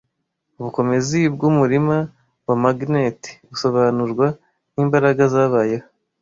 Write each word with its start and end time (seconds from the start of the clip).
Ubukomezi 0.59 1.19
bwumurima 1.33 1.97
wa 2.47 2.55
magneti 2.63 3.31
busobanurwa 3.49 4.27
nkimbaraga 4.73 5.23
zabayeho 5.33 5.87